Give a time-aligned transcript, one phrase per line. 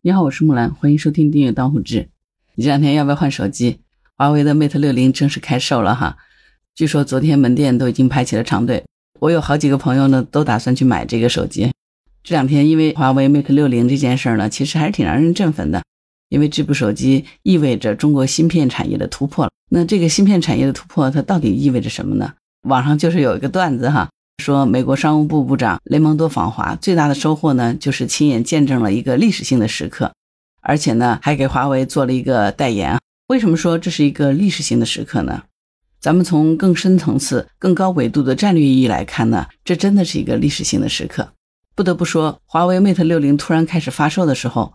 [0.00, 2.08] 你好，我是木兰，欢迎收听订阅当户志。
[2.54, 3.80] 你这两天要不要换手机？
[4.16, 6.16] 华为的 Mate 六零正式开售了哈，
[6.72, 8.84] 据说昨天门店都已经排起了长队。
[9.18, 11.72] 我有好几个朋友呢，都打算去买这个手机。
[12.22, 15.82] 这两天因为华为 Mate 六零这件事呢，其实还是挺让人振奋的，
[16.28, 19.50] 因为这部手机意味着中国芯片产业的突破了。
[19.68, 22.34] 那这个芯片产业的突破，它到底意味着什么呢？
[22.62, 24.08] 网上就是有一个段子哈。
[24.38, 30.12] 说美国商务部部长雷蒙多访华最大的收获呢，就是亲眼见证了一个历史性的时刻，
[30.62, 32.98] 而且呢，还给华为做了一个代言。
[33.26, 35.42] 为什么说这是一个历史性的时刻呢？
[36.00, 41.32] 咱们从更深层次、更高维度的战略意义来看呢，这真的是一个历史性的时刻。
[41.74, 44.72] 不得不说，华为 Mate 六零突然开始发售的时候，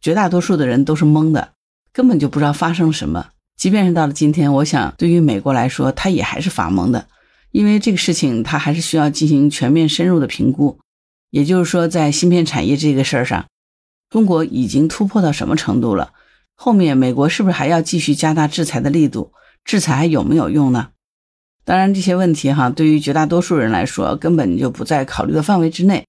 [0.00, 1.50] 绝大多数的人都是懵的，
[1.92, 3.28] 根本就不知道发生了什么。
[3.56, 7.06] 即便是到了今天，我想对于美国来说，他也还是发懵的。
[7.54, 10.80] 因为这个事情，它还是需要进行全面深入的评估。
[11.30, 13.46] 也就是说，在芯片产业这个事儿上，
[14.10, 16.10] 中国已经突破到什么程度了？
[16.56, 19.30] 后面美国是不是还要继续加大制裁的力度？
[19.64, 20.88] 制裁还有没有用呢？
[21.64, 26.04] 当然，这些问题哈，对于绝大多数人来说，根本就不在考虑的范围之内。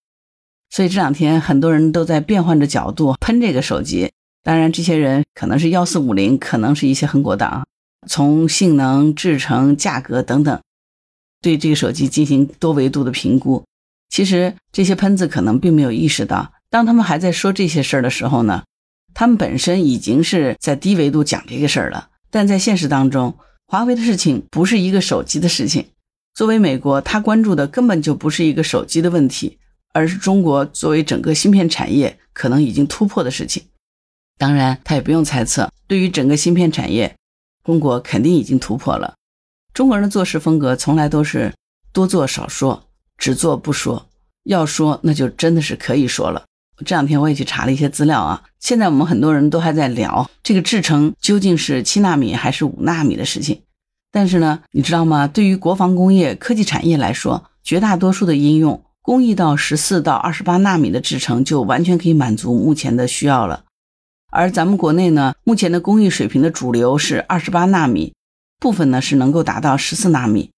[0.72, 4.12] 所以这两天很多人都在变换着角度喷这个手机。
[4.42, 7.68] 当然，这些人可能是幺四五零，可能是一些恨国党，
[8.08, 10.60] 从性能、制成、价格等等。
[11.46, 13.64] 对这个手机进行多维度的评估，
[14.10, 18.64] 其实这些喷子可能并没有意识到，当他们还在说这些事儿的时候呢，
[19.14, 22.10] 他们本身已经是在低维度讲这个事儿了。
[22.32, 25.86] 但在现实当中，华为的事情不是一个手机的事情。
[26.34, 29.60] 作为美国，他关注的根本就不是一个手机的问题，
[29.94, 33.62] 而是中国作为整个芯片产业可能已经突破的事情。
[34.40, 37.16] 当然，他也不用猜测，对于整个芯片产业，
[37.64, 39.14] 中国肯定已经突破了。
[39.76, 41.54] 中国人的做事风格从来都是
[41.92, 42.82] 多做少说，
[43.18, 44.08] 只做不说。
[44.46, 46.46] 要说那就真的是可以说了。
[46.86, 53.64] 这两天我也去查了一些资料啊，现在我们很多人都还在聊这个制程究竟是七纳米还是五纳米的事情。
[54.14, 55.28] 但是呢，你知道吗？
[55.28, 63.66] 对于国防工业、科技产业来说，绝大多数的应用工艺到十四到二十八纳米的制程就完全可以满足目前的需要了。
[64.32, 68.14] 而咱们国内呢，目前的工艺水平的主流是二十八纳米。
[68.60, 70.52] 部分呢是能够达到十四纳米，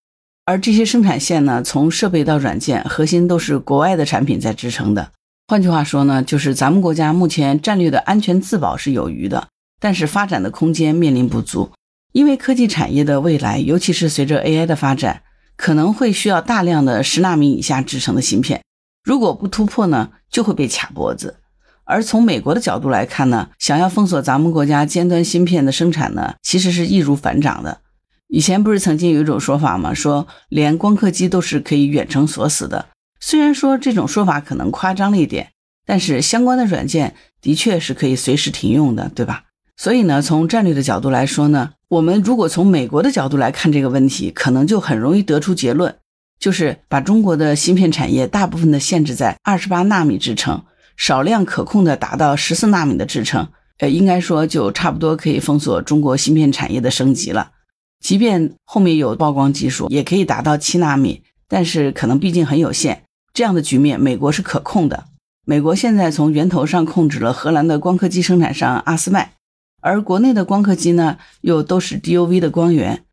[0.46, 5.12] 而这些生产线呢，从设备到软件，核心都是国外的产品在支撑的。
[5.48, 9.48] 换句话说呢，就是咱们国家目前战略的安全自保是有余的，
[9.80, 11.72] 但是发展的空间面临不足。
[12.14, 15.24] 因为科技产业的未来，尤其是随着 AI 的发展，
[15.56, 18.62] 可能会需要大量的十纳米以下制成的芯片，
[19.04, 21.38] 如果不突破呢，就会被卡脖子。
[21.84, 27.80] 而从美国的角度来看呢，想要封锁咱们国家尖端芯片的生产呢，其实是易如反掌的。
[28.28, 29.94] 以前不是曾经有一种说法吗？
[29.94, 32.88] 说连光刻机都是可以远程锁死的。
[33.20, 35.52] 虽然说这种说法可能夸张了一点，
[35.86, 39.44] 但是相关的软件的确是可以随时停用的，对吧？
[39.78, 45.96] 所以呢，从战略的角度来说呢，我们如果从美国的角度来看这个问题，可能就很容易得出结论，
[46.38, 50.64] 就是把中国的芯片产业大部分的限制在二十八纳米制程，
[50.98, 57.52] 少量可控的达到十四纳米的制程，呃，应该说就差不多可以封锁中国芯片产业的升级了。
[58.00, 63.04] 即便后面有曝光技术，也可以达到七纳米，但是可能毕竟很有限。
[63.34, 65.06] 这样的局面，美国是可控的。
[65.46, 69.34] 美国现在从源头上控制了荷兰的光刻机生产商阿斯麦，
[69.82, 73.04] 而国内的光刻机呢，又都是 DUV 的光源。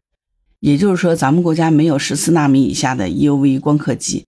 [0.61, 4.25] 也就是说，咱们国家没有十四纳米以下的 EUV 光刻机，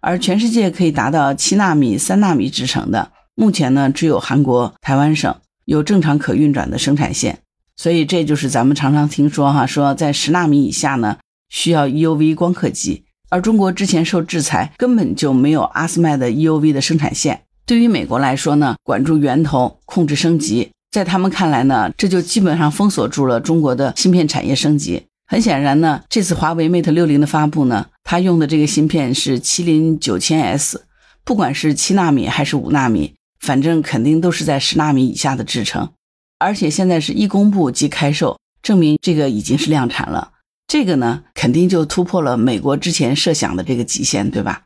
[0.00, 5.32] 而全世界可以达到七纳米、三纳米制成的，目前呢，只有韩国、台湾省
[5.64, 7.38] 有正常可运转的生产线。
[7.76, 11.18] 所以这就是咱们常常听说哈，说在十纳米以下呢，
[11.50, 17.42] 需要 EUV 光刻机，而中国之前受制裁，根本就没有阿斯麦的 EUV 的生产线。
[17.66, 25.02] 对于美国来说呢，管住源头，控制升级，在他们看来呢，这就基本上封锁住了中国的芯片产业升级。
[25.28, 30.84] 很显然呢，这次华为 Mate 六零的发布呢，它用的这个芯片是麒麟九千 S，
[31.24, 35.90] 不管是七纳米还是五纳米，反正肯定都是在十纳米以下的制程。
[36.38, 40.32] 而且现在是一公布即开售，证明这个已经是量产了。
[40.66, 44.64] 这个呢，肯定就突破了美国之前设想的这个极限，对吧？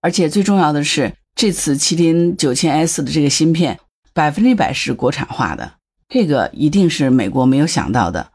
[0.00, 3.80] 而且最重要的是，这次麒麟九千 S 的这个芯片
[4.12, 5.74] 百分之百是国产化的，
[6.08, 8.32] 这个一定是美国没有想到的。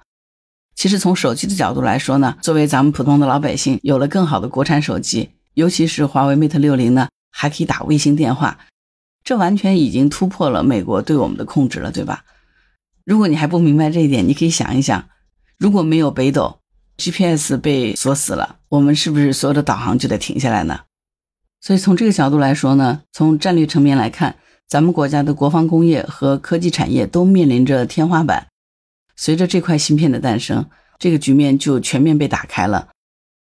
[0.75, 8.57] 其实从手机的角度来说呢，作为咱们普通的老百姓，有了更好的国产手机，尤其是华为 Mate 六零呢，还可以打卫星电话，
[9.23, 12.23] 这完全已经突破了美国对我们的控制了，对吧？
[13.09, 15.09] 如果你还不明白这一点，你可以想一想，
[15.57, 16.59] 如果没有北斗
[16.95, 20.81] ，GPS 被锁死了，我们是不是所有的导航就得停下来呢？
[21.59, 24.35] 所以从这个角度来说呢，从战略层面来看，
[24.67, 28.49] 咱们国家的国防工业和科技产业都面临着天花板。
[29.15, 30.69] 随着这块芯片的诞生，
[30.99, 32.89] 这个局面就全面被打开了。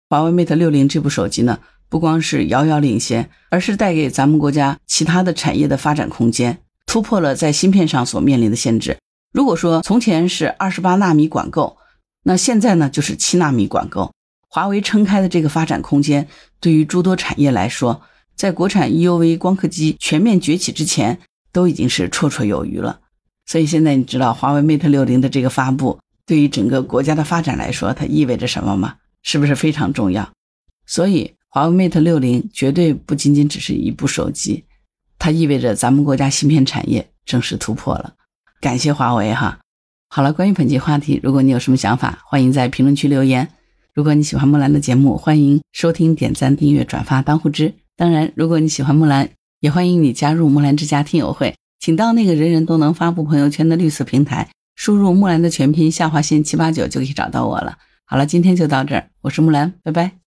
[0.08, 1.60] 华为 Mate 六零这部手机呢，
[1.90, 8.96] 不光是遥遥领先，而是带给咱们国家其他的产业的发展空间，突破了在芯片上所面临的限制。
[9.32, 11.78] 如果说从前是二十八纳米管够，
[12.24, 14.12] 那现在呢就是七纳米管够。
[14.48, 16.28] 华为撑开的这个发展空间，
[16.60, 18.02] 对于诸多产业来说，
[18.36, 21.20] 在国产 EUV 光刻机全面崛起之前，
[21.54, 23.00] 都已经是绰绰有余了。
[23.46, 28.96] 所以现在你知道华为 Mate 六零的这个发布，对于整个国家的发展来说，它意味着什么吗？
[29.24, 30.30] 是不是非常重要？
[30.86, 34.66] 所以华为 Mate 六零绝对不仅仅只是一部手机，
[35.18, 38.16] 它意味着咱们国家芯片产业正式突破了。
[38.62, 39.58] 感谢华为哈！
[40.08, 43.50] 好了，关于本期话题，如果你有什么想法，欢迎在评论区留言。
[43.92, 47.74] 如果你喜欢木兰的节目，欢迎收听、点赞、订阅、转发、当护知。
[47.98, 49.28] 当然，如果你喜欢木兰，
[49.62, 57.80] 也欢迎你加入木兰之家听友会，请到那个人人都能发布朋友圈的绿色平台，输入木兰的全拼下划线七八九就可以找到我了。
[58.06, 60.21] 好了，今天就到这儿，我是木兰，拜拜。